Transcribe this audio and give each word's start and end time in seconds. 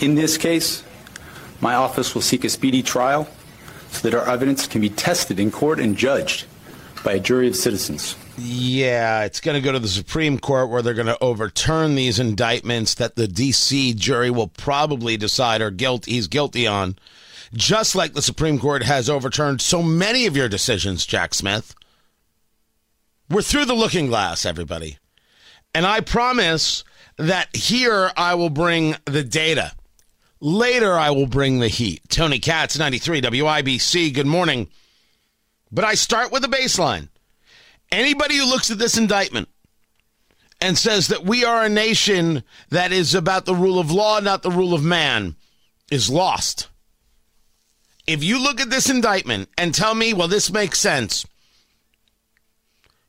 In 0.00 0.14
this 0.14 0.38
case, 0.38 0.82
my 1.60 1.74
office 1.74 2.14
will 2.14 2.22
seek 2.22 2.44
a 2.44 2.48
speedy 2.48 2.82
trial 2.82 3.28
so 3.90 4.08
that 4.08 4.16
our 4.16 4.26
evidence 4.26 4.66
can 4.66 4.80
be 4.80 4.88
tested 4.88 5.38
in 5.38 5.50
court 5.50 5.78
and 5.78 5.96
judged 5.96 6.46
by 7.04 7.12
a 7.12 7.20
jury 7.20 7.48
of 7.48 7.54
citizens. 7.54 8.16
Yeah, 8.38 9.24
it's 9.24 9.40
going 9.40 9.56
to 9.56 9.60
go 9.60 9.72
to 9.72 9.78
the 9.78 9.88
Supreme 9.88 10.38
Court 10.38 10.70
where 10.70 10.80
they're 10.80 10.94
going 10.94 11.06
to 11.06 11.22
overturn 11.22 11.94
these 11.94 12.18
indictments 12.18 12.94
that 12.94 13.16
the 13.16 13.28
D.C. 13.28 13.92
jury 13.94 14.30
will 14.30 14.48
probably 14.48 15.18
decide 15.18 15.60
are 15.60 15.70
guilt 15.70 16.06
he's 16.06 16.28
guilty 16.28 16.66
on. 16.66 16.96
Just 17.52 17.94
like 17.94 18.14
the 18.14 18.22
Supreme 18.22 18.58
Court 18.58 18.84
has 18.84 19.10
overturned 19.10 19.60
so 19.60 19.82
many 19.82 20.24
of 20.24 20.36
your 20.36 20.48
decisions, 20.48 21.04
Jack 21.04 21.34
Smith. 21.34 21.74
We're 23.28 23.42
through 23.42 23.66
the 23.66 23.74
looking 23.74 24.06
glass, 24.06 24.46
everybody. 24.46 24.96
And 25.74 25.84
I 25.84 26.00
promise 26.00 26.84
that 27.16 27.54
here 27.54 28.10
I 28.16 28.34
will 28.34 28.50
bring 28.50 28.96
the 29.04 29.22
data. 29.22 29.72
Later 30.40 30.98
I 30.98 31.10
will 31.10 31.26
bring 31.26 31.58
the 31.60 31.68
heat. 31.68 32.02
Tony 32.08 32.38
Katz, 32.38 32.78
93 32.78 33.20
WIBC. 33.20 34.14
Good 34.14 34.26
morning. 34.26 34.68
But 35.70 35.84
I 35.84 35.94
start 35.94 36.32
with 36.32 36.42
the 36.42 36.48
baseline. 36.48 37.08
Anybody 37.92 38.36
who 38.36 38.46
looks 38.46 38.70
at 38.70 38.78
this 38.78 38.96
indictment 38.96 39.48
and 40.60 40.78
says 40.78 41.08
that 41.08 41.24
we 41.24 41.44
are 41.44 41.64
a 41.64 41.68
nation 41.68 42.42
that 42.70 42.92
is 42.92 43.14
about 43.14 43.44
the 43.44 43.54
rule 43.54 43.78
of 43.78 43.90
law, 43.90 44.20
not 44.20 44.42
the 44.42 44.50
rule 44.50 44.74
of 44.74 44.82
man, 44.82 45.36
is 45.90 46.08
lost. 46.08 46.68
If 48.06 48.24
you 48.24 48.42
look 48.42 48.60
at 48.60 48.70
this 48.70 48.88
indictment 48.88 49.48
and 49.58 49.74
tell 49.74 49.94
me, 49.94 50.12
well, 50.12 50.28
this 50.28 50.52
makes 50.52 50.80
sense, 50.80 51.26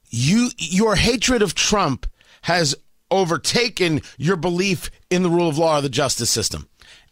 you 0.10 0.50
your 0.58 0.96
hatred 0.96 1.42
of 1.42 1.56
Trump 1.56 2.06
has 2.44 2.76
overtaken 3.10 4.02
your 4.18 4.36
belief 4.36 4.92
in 5.10 5.24
the 5.24 5.30
rule 5.30 5.50
of 5.50 5.58
law 5.58 5.78
or 5.78 5.82
the 5.82 5.90
justice 5.90 6.30
system. 6.30 6.68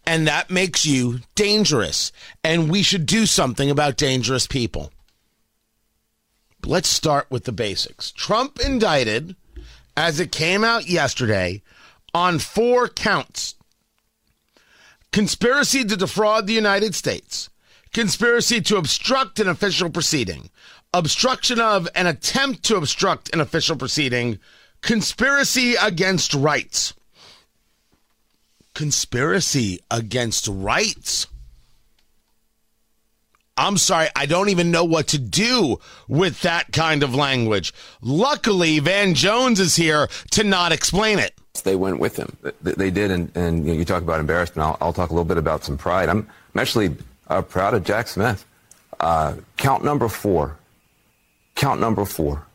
And 0.10 0.28
that 0.28 0.50
makes 0.50 0.88
you 0.88 1.20
dangerous. 1.36 2.12
And 2.44 2.72
we 2.72 2.82
should 2.82 3.06
do 3.06 3.28
something 3.28 3.70
about 3.70 3.96
dangerous 3.96 4.48
people. 4.48 4.92
Let's 6.66 6.90
start 6.90 7.28
with 7.30 7.44
the 7.44 7.52
basics. 7.52 8.12
Trump 8.12 8.60
indicted, 8.60 9.36
as 9.96 10.20
it 10.20 10.32
came 10.32 10.64
out 10.64 10.90
yesterday, 10.90 11.62
on 12.12 12.40
four 12.40 12.88
counts 12.88 13.54
conspiracy 15.12 15.86
to 15.86 15.96
defraud 15.96 16.48
the 16.48 16.54
United 16.54 16.96
States, 16.96 17.52
conspiracy 17.94 18.62
to 18.62 18.78
obstruct 18.78 19.40
an 19.40 19.48
official 19.48 19.92
proceeding, 19.92 20.50
obstruction 20.92 21.62
of 21.62 21.88
an 21.94 22.08
attempt 22.08 22.64
to 22.64 22.78
obstruct 22.78 23.32
an 23.32 23.42
official 23.42 23.76
proceeding, 23.76 24.40
conspiracy 24.82 25.76
against 25.76 26.34
rights. 26.34 26.96
Conspiracy 28.80 29.82
against 29.92 30.48
rights. 30.48 31.28
I'm 33.58 33.76
sorry, 33.76 34.08
I 34.16 34.26
don't 34.26 34.48
even 34.48 34.72
know 34.72 34.86
what 34.86 35.10
to 35.10 35.18
do 35.18 35.82
with 36.08 36.40
that 36.44 36.72
kind 36.72 37.04
of 37.04 37.14
language. 37.14 37.74
Luckily, 38.02 38.80
Van 38.80 39.16
Jones 39.16 39.60
is 39.60 39.76
here 39.76 40.08
to 40.32 40.46
not 40.46 40.72
explain 40.72 41.20
it. 41.20 41.34
They 41.66 41.76
went 41.76 42.00
with 42.00 42.16
him. 42.16 42.38
They 42.62 42.90
did, 42.90 43.12
and, 43.12 43.36
and 43.36 43.68
you, 43.68 43.84
talk 43.84 44.02
about 44.02 44.22
embarrassment. 44.22 44.66
I'll, 44.66 44.78
I'll, 44.80 44.94
talk 44.94 45.10
a 45.10 45.14
little 45.14 45.26
bit 45.26 45.38
about 45.38 45.66
some 45.66 45.78
pride. 45.78 46.08
I'm, 46.08 46.20
I'm 46.56 46.62
actually 46.62 46.96
uh, 47.28 47.42
proud 47.42 47.74
of 47.74 47.84
Jack 47.84 48.08
Smith. 48.08 48.46
Uh, 48.98 49.34
count 49.58 49.84
number 49.84 50.08
four. 50.08 50.58
Count 51.56 51.82
number 51.82 52.06
four. 52.06 52.46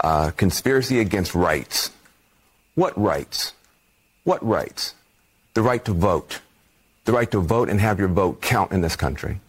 Uh, 0.00 0.32
conspiracy 0.32 0.98
against 0.98 1.36
rights. 1.36 1.92
What 2.74 3.00
rights? 3.00 3.52
What 4.24 4.44
rights? 4.44 4.94
The 5.54 5.62
right 5.62 5.84
to 5.84 5.92
vote. 5.92 6.40
The 7.04 7.12
right 7.12 7.30
to 7.30 7.40
vote 7.40 7.68
and 7.68 7.80
have 7.80 7.98
your 7.98 8.08
vote 8.08 8.40
count 8.40 8.72
in 8.72 8.80
this 8.80 8.96
country. 8.96 9.40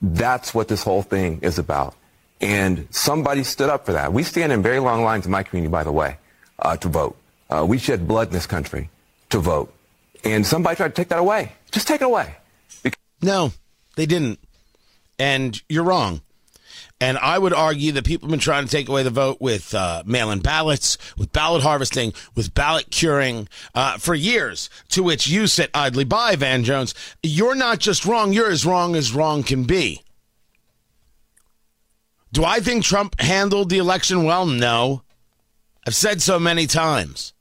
That's 0.00 0.54
what 0.54 0.68
this 0.68 0.82
whole 0.82 1.02
thing 1.02 1.40
is 1.42 1.58
about. 1.58 1.94
And 2.40 2.88
somebody 2.90 3.44
stood 3.44 3.68
up 3.68 3.84
for 3.84 3.92
that. 3.92 4.12
We 4.12 4.22
stand 4.22 4.52
in 4.52 4.62
very 4.62 4.78
long 4.78 5.04
lines 5.04 5.26
in 5.26 5.32
my 5.32 5.42
community, 5.42 5.70
by 5.70 5.84
the 5.84 5.92
way, 5.92 6.16
uh, 6.58 6.76
to 6.78 6.88
vote. 6.88 7.16
Uh, 7.50 7.66
we 7.68 7.76
shed 7.78 8.08
blood 8.08 8.28
in 8.28 8.32
this 8.32 8.46
country 8.46 8.88
to 9.28 9.38
vote. 9.38 9.74
And 10.24 10.46
somebody 10.46 10.76
tried 10.76 10.88
to 10.88 10.94
take 10.94 11.08
that 11.08 11.18
away. 11.18 11.52
Just 11.70 11.86
take 11.86 12.00
it 12.00 12.04
away. 12.04 12.36
Because- 12.82 12.98
no, 13.20 13.52
they 13.96 14.06
didn't. 14.06 14.38
And 15.18 15.60
you're 15.68 15.84
wrong. 15.84 16.22
And 17.00 17.16
I 17.16 17.38
would 17.38 17.54
argue 17.54 17.92
that 17.92 18.04
people 18.04 18.26
have 18.26 18.30
been 18.30 18.40
trying 18.40 18.66
to 18.66 18.70
take 18.70 18.88
away 18.88 19.02
the 19.02 19.10
vote 19.10 19.38
with 19.40 19.74
uh, 19.74 20.02
mail 20.04 20.30
in 20.30 20.40
ballots, 20.40 20.98
with 21.16 21.32
ballot 21.32 21.62
harvesting, 21.62 22.12
with 22.34 22.52
ballot 22.52 22.90
curing 22.90 23.48
uh, 23.74 23.96
for 23.96 24.14
years, 24.14 24.68
to 24.90 25.02
which 25.02 25.26
you 25.26 25.46
sit 25.46 25.70
idly 25.72 26.04
by, 26.04 26.36
Van 26.36 26.62
Jones. 26.62 26.94
You're 27.22 27.54
not 27.54 27.78
just 27.78 28.04
wrong, 28.04 28.34
you're 28.34 28.50
as 28.50 28.66
wrong 28.66 28.94
as 28.96 29.14
wrong 29.14 29.42
can 29.42 29.64
be. 29.64 30.02
Do 32.32 32.44
I 32.44 32.60
think 32.60 32.84
Trump 32.84 33.18
handled 33.20 33.70
the 33.70 33.78
election 33.78 34.24
well? 34.24 34.44
No. 34.44 35.02
I've 35.86 35.94
said 35.94 36.20
so 36.20 36.38
many 36.38 36.66
times. 36.66 37.32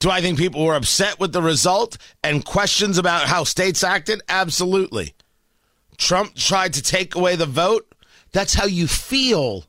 Do 0.00 0.10
I 0.10 0.20
think 0.20 0.36
people 0.36 0.64
were 0.64 0.74
upset 0.74 1.18
with 1.18 1.32
the 1.32 1.40
result 1.40 1.96
and 2.22 2.44
questions 2.44 2.98
about 2.98 3.26
how 3.26 3.44
states 3.44 3.82
acted? 3.82 4.20
Absolutely. 4.28 5.13
Trump 5.96 6.34
tried 6.34 6.74
to 6.74 6.82
take 6.82 7.14
away 7.14 7.36
the 7.36 7.46
vote. 7.46 7.94
That's 8.32 8.54
how 8.54 8.66
you 8.66 8.86
feel. 8.86 9.64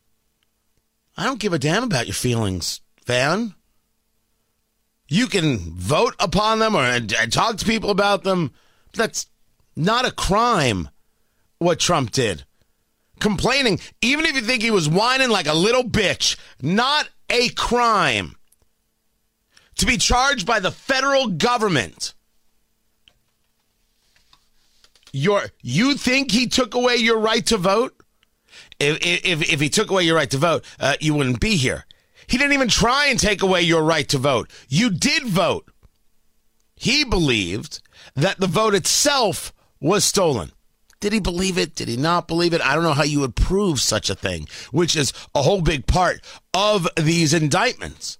I 1.18 1.24
don't 1.24 1.40
give 1.40 1.54
a 1.54 1.60
damn 1.60 1.84
about 1.84 2.08
your 2.08 2.16
feelings, 2.16 2.82
Van. 3.06 3.54
You 5.08 5.28
can 5.28 5.58
vote 5.58 6.16
upon 6.20 6.60
them 6.60 6.76
or 6.76 7.00
talk 7.00 7.58
to 7.58 7.66
people 7.66 7.92
about 7.92 8.24
them. 8.24 8.54
That's 8.94 9.28
not 9.76 10.06
a 10.06 10.12
crime, 10.12 10.90
what 11.60 11.80
Trump 11.80 12.12
did. 12.12 12.44
Complaining, 13.20 13.80
even 14.02 14.26
if 14.26 14.36
you 14.36 14.42
think 14.42 14.64
he 14.64 14.72
was 14.72 14.90
whining 14.90 15.30
like 15.30 15.48
a 15.48 15.54
little 15.54 15.84
bitch, 15.84 16.38
not 16.62 17.08
a 17.30 17.50
crime. 17.50 18.36
To 19.78 19.86
be 19.86 19.98
charged 19.98 20.48
by 20.48 20.60
the 20.60 20.72
federal 20.72 21.28
government 21.28 22.15
your 25.16 25.44
you 25.62 25.96
think 25.96 26.32
he 26.32 26.48
took 26.48 26.76
away 26.76 26.98
your 26.98 27.20
right 27.20 27.46
to 27.48 27.58
vote? 27.58 27.96
If 28.80 28.98
if, 29.02 29.54
if 29.54 29.62
he 29.62 29.70
took 29.70 29.90
away 29.90 30.04
your 30.04 30.16
right 30.16 30.30
to 30.30 30.38
vote, 30.38 30.66
uh, 30.80 30.96
you 31.00 31.14
wouldn't 31.14 31.40
be 31.40 31.56
here. 31.56 31.86
He 32.28 32.38
didn't 32.38 32.54
even 32.54 32.68
try 32.68 33.08
and 33.08 33.20
take 33.20 33.42
away 33.42 33.62
your 33.62 33.84
right 33.84 34.08
to 34.10 34.18
vote. 34.18 34.52
You 34.68 34.90
did 34.90 35.24
vote. 35.24 35.72
He 36.76 37.06
believed 37.06 37.82
that 38.16 38.40
the 38.40 38.48
vote 38.48 38.76
itself 38.76 39.54
was 39.80 40.04
stolen. 40.04 40.52
Did 41.00 41.14
he 41.14 41.20
believe 41.20 41.58
it? 41.58 41.76
Did 41.76 41.88
he 41.88 41.98
not 41.98 42.28
believe 42.28 42.54
it? 42.54 42.62
I 42.62 42.74
don't 42.74 42.84
know 42.84 42.94
how 42.94 43.04
you 43.04 43.20
would 43.22 43.36
prove 43.36 43.80
such 43.80 44.10
a 44.10 44.16
thing, 44.16 44.48
which 44.72 44.96
is 44.96 45.14
a 45.34 45.44
whole 45.44 45.62
big 45.62 45.88
part 45.88 46.22
of 46.54 46.88
these 46.98 47.34
indictments. 47.34 48.18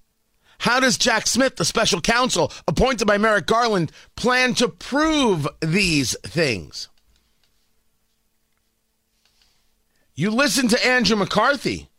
How 0.58 0.80
does 0.80 0.98
Jack 0.98 1.26
Smith, 1.26 1.56
the 1.56 1.64
special 1.64 2.00
counsel 2.00 2.52
appointed 2.66 3.06
by 3.06 3.18
Merrick 3.18 3.46
Garland, 3.46 3.92
plan 4.16 4.54
to 4.54 4.68
prove 4.68 5.46
these 5.60 6.16
things? 6.22 6.88
You 10.14 10.30
listen 10.30 10.68
to 10.68 10.86
Andrew 10.86 11.16
McCarthy, 11.16 11.90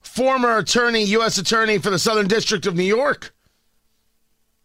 former 0.00 0.58
attorney, 0.58 1.04
U.S. 1.06 1.38
attorney 1.38 1.78
for 1.78 1.90
the 1.90 1.98
Southern 1.98 2.28
District 2.28 2.66
of 2.66 2.76
New 2.76 2.84
York. 2.84 3.34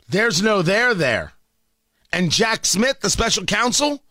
There's 0.07 0.43
no 0.43 0.61
there 0.61 0.93
there. 0.93 1.33
And 2.13 2.31
Jack 2.31 2.65
Smith, 2.65 3.01
the 3.01 3.09
special 3.09 3.45
counsel, 3.45 4.03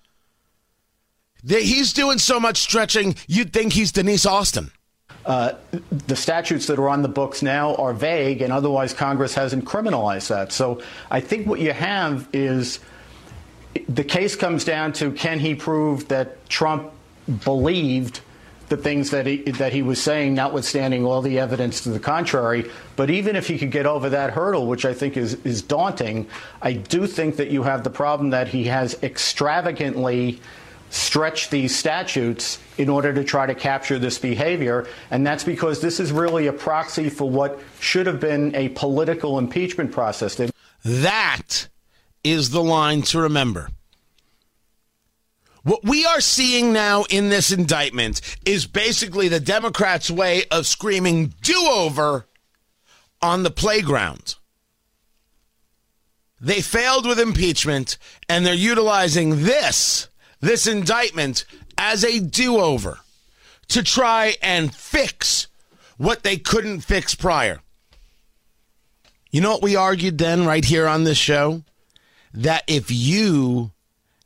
he's 1.46 1.92
doing 1.92 2.18
so 2.18 2.40
much 2.40 2.58
stretching, 2.58 3.14
you'd 3.28 3.52
think 3.52 3.72
he's 3.72 3.92
Denise 3.92 4.26
Austin. 4.26 4.72
Uh, 5.26 5.54
the 6.06 6.16
statutes 6.16 6.66
that 6.66 6.78
are 6.78 6.88
on 6.88 7.02
the 7.02 7.08
books 7.08 7.42
now 7.42 7.74
are 7.76 7.94
vague, 7.94 8.42
and 8.42 8.52
otherwise 8.52 8.92
Congress 8.92 9.34
hasn't 9.34 9.64
criminalized 9.64 10.28
that. 10.28 10.52
So 10.52 10.82
I 11.10 11.20
think 11.20 11.46
what 11.46 11.60
you 11.60 11.72
have 11.72 12.28
is 12.32 12.80
the 13.88 14.04
case 14.04 14.36
comes 14.36 14.64
down 14.64 14.92
to 14.94 15.12
can 15.12 15.38
he 15.38 15.54
prove 15.54 16.08
that 16.08 16.48
Trump 16.48 16.92
believed 17.44 18.20
the 18.68 18.76
things 18.76 19.10
that 19.10 19.26
he 19.26 19.36
that 19.52 19.72
he 19.72 19.82
was 19.82 20.00
saying, 20.00 20.34
notwithstanding 20.34 21.04
all 21.04 21.22
the 21.22 21.38
evidence 21.38 21.82
to 21.82 21.90
the 21.90 22.00
contrary. 22.00 22.70
But 22.96 23.10
even 23.10 23.36
if 23.36 23.46
he 23.46 23.58
could 23.58 23.70
get 23.70 23.86
over 23.86 24.10
that 24.10 24.30
hurdle, 24.30 24.66
which 24.66 24.84
I 24.84 24.94
think 24.94 25.16
is 25.16 25.34
is 25.44 25.62
daunting, 25.62 26.28
I 26.62 26.72
do 26.72 27.06
think 27.06 27.36
that 27.36 27.50
you 27.50 27.62
have 27.62 27.84
the 27.84 27.90
problem 27.90 28.30
that 28.30 28.48
he 28.48 28.64
has 28.64 28.96
extravagantly 29.02 30.40
stretch 30.94 31.50
these 31.50 31.74
statutes 31.76 32.58
in 32.78 32.88
order 32.88 33.12
to 33.12 33.24
try 33.24 33.46
to 33.46 33.54
capture 33.54 33.98
this 33.98 34.16
behavior. 34.16 34.86
And 35.10 35.26
that's 35.26 35.42
because 35.42 35.80
this 35.80 35.98
is 35.98 36.12
really 36.12 36.46
a 36.46 36.52
proxy 36.52 37.10
for 37.10 37.28
what 37.28 37.60
should 37.80 38.06
have 38.06 38.20
been 38.20 38.54
a 38.54 38.68
political 38.70 39.38
impeachment 39.38 39.90
process. 39.90 40.40
That 40.84 41.68
is 42.22 42.50
the 42.50 42.62
line 42.62 43.02
to 43.02 43.20
remember. 43.20 43.70
What 45.64 45.82
we 45.82 46.04
are 46.04 46.20
seeing 46.20 46.72
now 46.72 47.04
in 47.10 47.28
this 47.28 47.50
indictment 47.50 48.20
is 48.44 48.66
basically 48.66 49.28
the 49.28 49.40
Democrats' 49.40 50.10
way 50.10 50.44
of 50.50 50.66
screaming 50.66 51.34
do 51.42 51.58
over 51.58 52.26
on 53.20 53.42
the 53.42 53.50
playground. 53.50 54.36
They 56.40 56.60
failed 56.60 57.06
with 57.06 57.18
impeachment, 57.18 57.96
and 58.28 58.44
they're 58.44 58.54
utilizing 58.54 59.44
this, 59.44 60.08
this 60.44 60.66
indictment, 60.66 61.44
as 61.78 62.04
a 62.04 62.20
do 62.20 62.58
over 62.58 62.98
to 63.68 63.82
try 63.82 64.34
and 64.42 64.74
fix 64.74 65.48
what 65.96 66.22
they 66.22 66.36
couldn't 66.36 66.80
fix 66.80 67.14
prior. 67.14 67.60
You 69.30 69.40
know 69.40 69.50
what 69.50 69.62
we 69.62 69.74
argued 69.74 70.18
then, 70.18 70.46
right 70.46 70.64
here 70.64 70.86
on 70.86 71.04
this 71.04 71.18
show? 71.18 71.62
That 72.32 72.62
if 72.66 72.90
you 72.90 73.72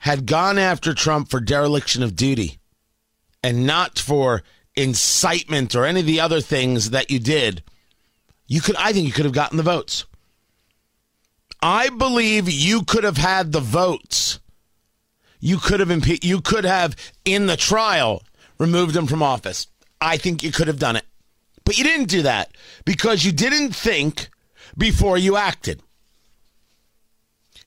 had 0.01 0.27
gone 0.27 0.59
after 0.59 0.93
Trump 0.93 1.31
for 1.31 1.41
dereliction 1.41 2.03
of 2.03 2.17
duty 2.17 2.59
and 3.43 3.67
not 3.67 3.99
for 3.99 4.43
incitement 4.77 5.75
or 5.75 5.85
any 5.85 6.01
of 6.01 6.07
the 6.07 6.21
other 6.21 6.41
things 6.41 6.91
that 6.91 7.11
you 7.11 7.19
did, 7.19 7.63
you 8.47 8.61
could 8.61 8.77
I 8.77 8.93
think 8.93 9.07
you 9.07 9.13
could 9.13 9.25
have 9.25 9.35
gotten 9.35 9.57
the 9.57 9.63
votes. 9.63 10.05
I 11.61 11.89
believe 11.91 12.49
you 12.49 12.83
could 12.85 13.05
have 13.05 13.17
had 13.17 13.53
the 13.53 13.61
votes. 13.61 14.41
You 15.41 15.59
could 15.59 15.81
have 15.81 15.89
impe- 15.89 16.25
you 16.25 16.41
could 16.41 16.65
have 16.65 16.97
in 17.25 17.47
the 17.47 17.57
trial 17.57 18.23
removed 18.59 18.97
him 18.97 19.07
from 19.07 19.23
office. 19.23 19.67
I 20.01 20.17
think 20.17 20.43
you 20.43 20.53
could 20.53 20.69
have 20.69 20.79
done 20.79 20.97
it. 20.97 21.05
But 21.65 21.79
you 21.79 21.85
didn't 21.85 22.09
do 22.09 22.23
that 22.23 22.51
because 22.85 23.25
you 23.25 23.33
didn't 23.33 23.75
think 23.75 24.31
before 24.77 25.19
you 25.19 25.37
acted. 25.37 25.83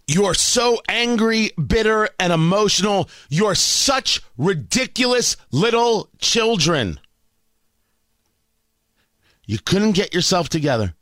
You're 0.07 0.33
so 0.33 0.81
angry, 0.89 1.51
bitter, 1.51 2.09
and 2.19 2.33
emotional. 2.33 3.09
You're 3.29 3.55
such 3.55 4.21
ridiculous 4.37 5.37
little 5.51 6.09
children. 6.19 6.99
You 9.45 9.59
couldn't 9.59 9.93
get 9.93 10.13
yourself 10.13 10.49
together 10.49 10.95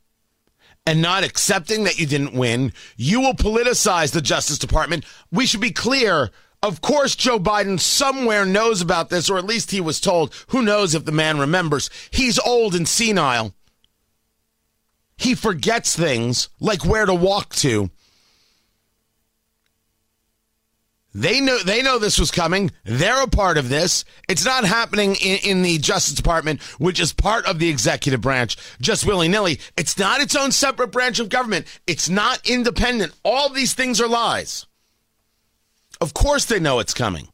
and 0.85 1.01
not 1.01 1.23
accepting 1.23 1.83
that 1.85 1.99
you 1.99 2.05
didn't 2.05 2.33
win. 2.33 2.73
You 2.97 3.21
will 3.21 3.33
politicize 3.33 4.11
the 4.11 4.21
Justice 4.21 4.57
Department. 4.57 5.05
We 5.31 5.45
should 5.45 5.61
be 5.61 5.71
clear. 5.71 6.29
Of 6.61 6.81
course, 6.81 7.15
Joe 7.15 7.39
Biden 7.39 7.79
somewhere 7.79 8.45
knows 8.45 8.81
about 8.81 9.09
this, 9.09 9.29
or 9.29 9.37
at 9.37 9.45
least 9.45 9.71
he 9.71 9.79
was 9.79 10.01
told. 10.01 10.33
Who 10.49 10.61
knows 10.61 10.93
if 10.93 11.05
the 11.05 11.11
man 11.11 11.39
remembers? 11.39 11.89
He's 12.11 12.37
old 12.37 12.75
and 12.75 12.87
senile. 12.87 13.53
He 15.17 15.35
forgets 15.35 15.95
things 15.95 16.49
like 16.59 16.85
where 16.85 17.05
to 17.05 17.13
walk 17.13 17.55
to. 17.55 17.89
They 21.13 21.41
know 21.41 21.57
they 21.59 21.81
know 21.81 21.97
this 21.97 22.19
was 22.19 22.29
coming. 22.29 22.71
They're 22.83 23.23
a 23.23 23.27
part 23.27 23.57
of 23.57 23.67
this. 23.67 24.05
It's 24.27 24.45
not 24.45 24.63
happening 24.63 25.15
in, 25.15 25.39
in 25.43 25.61
the 25.63 25.79
Justice 25.79 26.13
Department, 26.13 26.61
which 26.77 26.99
is 26.99 27.13
part 27.13 27.45
of 27.45 27.57
the 27.57 27.67
executive 27.67 28.21
branch, 28.21 28.57
just 28.79 29.05
willy 29.05 29.27
nilly. 29.27 29.59
It's 29.75 29.97
not 29.97 30.21
its 30.21 30.35
own 30.35 30.51
separate 30.51 30.91
branch 30.91 31.19
of 31.19 31.29
government. 31.29 31.65
It's 31.87 32.09
not 32.09 32.47
independent. 32.47 33.13
All 33.23 33.49
these 33.49 33.73
things 33.73 33.99
are 33.99 34.07
lies. 34.07 34.67
Of 36.01 36.13
course, 36.13 36.45
they 36.45 36.59
know 36.59 36.79
it's 36.79 36.93
coming. 36.93 37.27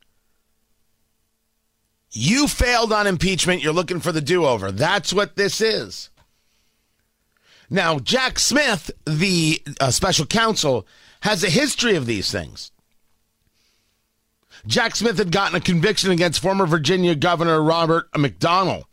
You 2.11 2.47
failed 2.47 2.93
on 2.93 3.07
impeachment. 3.07 3.61
You're 3.61 3.73
looking 3.73 3.99
for 3.99 4.11
the 4.11 4.21
do 4.21 4.45
over. 4.45 4.71
That's 4.71 5.13
what 5.13 5.35
this 5.35 5.59
is. 5.61 6.09
Now, 7.69 7.99
Jack 7.99 8.39
Smith, 8.39 8.91
the 9.05 9.61
uh, 9.79 9.91
special 9.91 10.25
counsel, 10.25 10.87
has 11.21 11.43
a 11.43 11.49
history 11.49 11.95
of 11.95 12.05
these 12.05 12.31
things. 12.31 12.71
Jack 14.67 14.95
Smith 14.95 15.17
had 15.17 15.31
gotten 15.31 15.55
a 15.55 15.61
conviction 15.61 16.11
against 16.11 16.41
former 16.41 16.65
Virginia 16.65 17.15
Governor 17.15 17.61
Robert 17.61 18.11
McDonnell. 18.13 18.83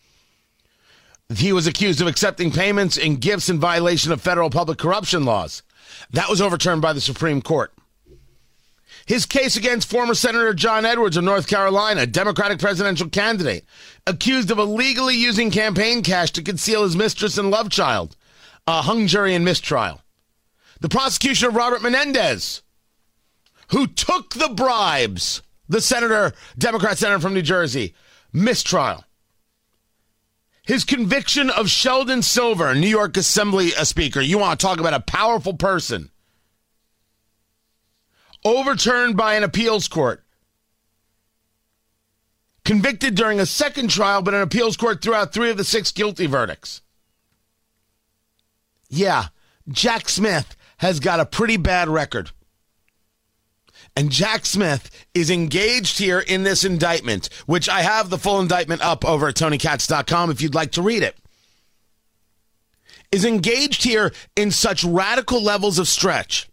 He 1.35 1.53
was 1.53 1.67
accused 1.67 2.01
of 2.01 2.07
accepting 2.09 2.51
payments 2.51 2.99
and 2.99 3.21
gifts 3.21 3.49
in 3.49 3.59
violation 3.59 4.13
of 4.13 4.21
federal 4.21 4.51
public 4.51 4.79
corruption 4.79 5.25
laws. 5.25 5.63
That 6.11 6.29
was 6.29 6.43
overturned 6.43 6.83
by 6.83 6.93
the 6.93 7.01
Supreme 7.01 7.41
Court. 7.41 7.73
His 9.07 9.27
case 9.27 9.57
against 9.57 9.91
former 9.91 10.15
Senator 10.15 10.55
John 10.55 10.85
Edwards 10.85 11.17
of 11.17 11.25
North 11.25 11.49
Carolina, 11.49 12.07
Democratic 12.07 12.59
presidential 12.59 13.09
candidate, 13.09 13.65
accused 14.07 14.51
of 14.51 14.59
illegally 14.59 15.17
using 15.17 15.51
campaign 15.51 16.03
cash 16.03 16.31
to 16.33 16.43
conceal 16.43 16.85
his 16.85 16.97
mistress 16.97 17.39
and 17.39 17.51
love 17.51 17.71
child, 17.71 18.17
a 18.67 18.83
hung 18.83 19.07
jury 19.07 19.35
in 19.35 19.45
mistrial. 19.45 20.01
The 20.81 20.89
prosecution 20.89 21.49
of 21.49 21.55
Robert 21.55 21.83
Menendez, 21.83 22.63
who 23.69 23.87
took 23.87 24.35
the 24.35 24.49
bribes 24.49 25.43
the 25.73 25.81
senator, 25.81 26.33
Democrat 26.57 26.99
senator 26.99 27.21
from 27.21 27.35
New 27.35 27.43
Jersey, 27.43 27.95
mistrial. 28.33 29.05
His 30.65 30.85
conviction 30.85 31.51
of 31.51 31.69
Sheldon 31.69 32.23
Silver, 32.23 32.75
New 32.75 32.89
York 32.89 33.17
Assembly 33.17 33.75
uh, 33.75 33.85
Speaker. 33.85 34.21
You 34.21 34.39
want 34.39 34.61
to 34.61 34.67
talk 34.67 34.79
about 34.79 34.95
a 34.95 35.01
powerful 35.01 35.55
person. 35.55 36.11
Overturned 38.45 39.17
by 39.17 39.35
an 39.35 39.45
appeals 39.45 39.89
court. 39.89 40.25
Convicted 42.65 43.15
during 43.15 43.41
a 43.41 43.47
second 43.47 43.91
trial, 43.91 44.23
but 44.23 44.35
an 44.35 44.41
appeals 44.43 44.77
court 44.77 45.03
threw 45.03 45.15
out 45.15 45.33
three 45.33 45.51
of 45.51 45.57
the 45.57 45.65
six 45.65 45.91
guilty 45.91 46.27
verdicts. 46.27 46.81
Yeah, 48.89 49.27
Jack 49.69 50.09
Smith 50.09 50.57
has 50.79 51.01
got 51.01 51.21
a 51.21 51.27
pretty 51.27 51.57
bad 51.57 51.89
record. 51.89 52.31
And 53.97 54.11
Jack 54.11 54.47
Smith 54.47 54.91
is 55.13 55.31
engaged 55.31 55.99
here 55.99 56.21
in 56.21 56.45
this 56.45 56.65
indictment, 56.65 57.29
which 57.47 57.69
I 57.69 57.83
have 57.83 58.11
the 58.11 58.19
full 58.19 58.41
indictment 58.41 58.81
up 58.81 59.05
over 59.05 59.29
at 59.29 59.35
TonyKatz.com 59.35 60.31
if 60.31 60.41
you'd 60.41 60.55
like 60.55 60.73
to 60.73 60.83
read 60.83 61.03
it. 61.03 61.17
Is 63.11 63.25
engaged 63.25 63.85
here 63.85 64.13
in 64.37 64.51
such 64.51 64.85
radical 64.85 65.43
levels 65.43 65.79
of 65.79 65.89
stretch. 65.89 66.49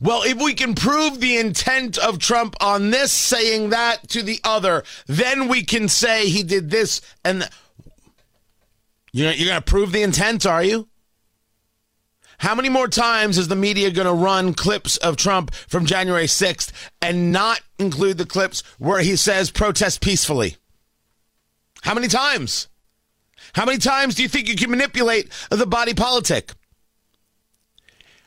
Well, 0.00 0.22
if 0.22 0.36
we 0.36 0.54
can 0.54 0.74
prove 0.74 1.20
the 1.20 1.38
intent 1.38 1.96
of 1.96 2.18
Trump 2.18 2.54
on 2.60 2.90
this, 2.90 3.12
saying 3.12 3.70
that 3.70 4.08
to 4.08 4.22
the 4.22 4.40
other, 4.44 4.84
then 5.06 5.48
we 5.48 5.64
can 5.64 5.88
say 5.88 6.28
he 6.28 6.42
did 6.42 6.70
this 6.70 7.00
and. 7.24 7.42
Th- 7.42 7.52
you're, 9.12 9.32
you're 9.32 9.48
going 9.48 9.62
to 9.62 9.64
prove 9.64 9.92
the 9.92 10.02
intent, 10.02 10.44
are 10.44 10.62
you? 10.62 10.88
How 12.38 12.54
many 12.54 12.68
more 12.68 12.88
times 12.88 13.38
is 13.38 13.48
the 13.48 13.56
media 13.56 13.90
going 13.90 14.06
to 14.06 14.12
run 14.12 14.52
clips 14.52 14.98
of 14.98 15.16
Trump 15.16 15.54
from 15.54 15.86
January 15.86 16.26
6th 16.26 16.70
and 17.00 17.32
not 17.32 17.60
include 17.78 18.18
the 18.18 18.26
clips 18.26 18.62
where 18.78 19.00
he 19.00 19.16
says 19.16 19.50
protest 19.50 20.02
peacefully? 20.02 20.56
How 21.82 21.94
many 21.94 22.08
times? 22.08 22.68
How 23.54 23.64
many 23.64 23.78
times 23.78 24.16
do 24.16 24.22
you 24.22 24.28
think 24.28 24.48
you 24.48 24.56
can 24.56 24.70
manipulate 24.70 25.30
the 25.50 25.66
body 25.66 25.94
politic? 25.94 26.52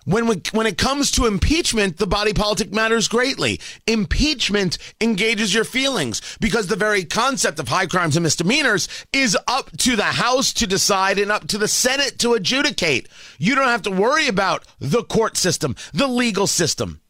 When, 0.10 0.26
we, 0.26 0.42
when 0.54 0.66
it 0.66 0.80
comes 0.80 1.12
to 1.12 1.28
impeachment, 1.28 1.98
the 1.98 2.08
body 2.08 2.34
politic 2.34 2.74
matters 2.74 3.08
greatly. 3.08 3.60
Impeachment 3.86 4.80
engages 5.00 5.54
your 5.54 5.64
feelings 5.64 6.20
because 6.40 6.66
the 6.66 6.76
very 6.76 7.06
concept 7.06 7.60
of 7.60 7.68
high 7.68 7.86
crimes 7.86 8.18
and 8.18 8.24
misdemeanors 8.24 8.88
is 9.14 9.38
up 9.48 9.70
to 9.78 9.96
the 9.96 10.02
House 10.02 10.52
to 10.54 10.66
decide 10.66 11.20
and 11.20 11.32
up 11.32 11.48
to 11.50 11.60
the 11.60 11.68
Senate 11.68 12.18
to 12.20 12.34
adjudicate. 12.34 13.08
You 13.38 13.54
don't 13.54 13.68
have 13.68 13.84
to 13.84 13.92
worry 13.92 14.28
about 14.28 14.66
the 14.80 15.04
court 15.04 15.38
system, 15.38 15.76
the 15.94 16.08
legal 16.08 16.48
system. 16.48 17.02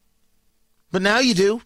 But 0.92 1.02
now 1.02 1.20
you 1.20 1.34
do. 1.34 1.62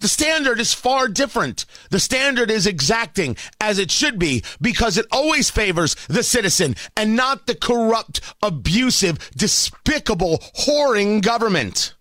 The 0.00 0.08
standard 0.08 0.60
is 0.60 0.74
far 0.74 1.08
different. 1.08 1.64
The 1.90 2.00
standard 2.00 2.50
is 2.50 2.66
exacting, 2.66 3.36
as 3.60 3.78
it 3.78 3.90
should 3.90 4.18
be, 4.18 4.42
because 4.60 4.98
it 4.98 5.06
always 5.10 5.50
favors 5.50 5.94
the 6.08 6.22
citizen 6.22 6.76
and 6.96 7.16
not 7.16 7.46
the 7.46 7.54
corrupt, 7.54 8.20
abusive, 8.42 9.30
despicable, 9.36 10.38
whoring 10.66 11.22
government. 11.22 11.94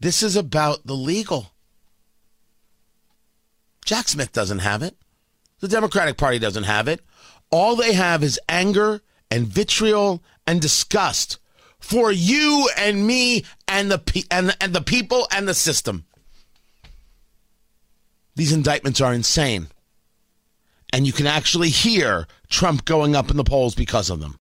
This 0.00 0.22
is 0.22 0.34
about 0.34 0.86
the 0.86 0.94
legal. 0.94 1.52
Jack 3.84 4.08
Smith 4.08 4.32
doesn't 4.32 4.58
have 4.58 4.82
it. 4.82 4.96
The 5.60 5.68
Democratic 5.68 6.16
Party 6.16 6.40
doesn't 6.40 6.64
have 6.64 6.88
it. 6.88 7.00
All 7.50 7.76
they 7.76 7.92
have 7.92 8.24
is 8.24 8.40
anger 8.48 9.00
and 9.30 9.46
vitriol 9.46 10.22
and 10.46 10.60
disgust 10.60 11.38
for 11.82 12.10
you 12.10 12.68
and 12.78 13.06
me 13.06 13.44
and 13.68 13.90
the 13.90 14.26
and, 14.30 14.56
and 14.60 14.72
the 14.72 14.80
people 14.80 15.26
and 15.30 15.46
the 15.46 15.54
system. 15.54 16.04
These 18.34 18.52
indictments 18.52 19.00
are 19.00 19.12
insane. 19.12 19.68
And 20.94 21.06
you 21.06 21.12
can 21.12 21.26
actually 21.26 21.70
hear 21.70 22.26
Trump 22.48 22.84
going 22.84 23.16
up 23.16 23.30
in 23.30 23.36
the 23.36 23.44
polls 23.44 23.74
because 23.74 24.10
of 24.10 24.20
them. 24.20 24.38